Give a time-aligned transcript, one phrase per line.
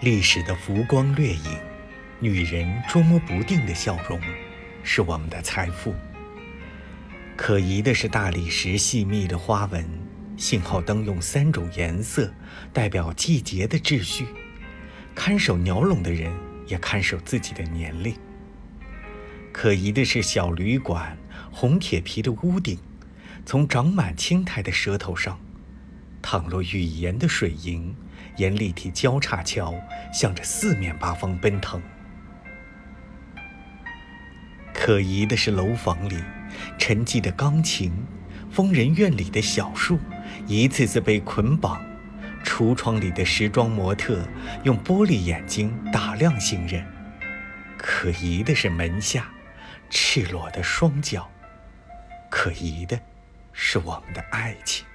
[0.00, 1.58] 历史的浮光掠影，
[2.20, 4.20] 女人捉摸不定的笑容，
[4.82, 5.94] 是我们的财富。
[7.36, 9.88] 可疑的是大理石细密的花纹，
[10.36, 12.32] 信号灯用三种颜色
[12.72, 14.26] 代表季节的秩序。
[15.14, 16.30] 看守鸟笼的人
[16.66, 18.14] 也看守自己的年龄。
[19.52, 21.16] 可疑的是小旅馆
[21.50, 22.78] 红铁皮的屋顶，
[23.46, 25.38] 从长满青苔的舌头上，
[26.26, 27.94] 倘若语言的水银，
[28.38, 29.74] 沿立体交叉桥
[30.10, 31.82] 向着四面八方奔腾。
[34.72, 36.16] 可疑的是楼房里
[36.78, 37.92] 沉寂的钢琴，
[38.50, 39.98] 疯人院里的小树，
[40.46, 41.78] 一次次被捆绑。
[42.42, 44.26] 橱窗里的时装模特
[44.62, 46.86] 用玻璃眼睛打量行人，
[47.76, 49.30] 可疑的是门下
[49.90, 51.30] 赤裸的双脚，
[52.30, 52.98] 可疑的
[53.52, 54.86] 是我们的爱情。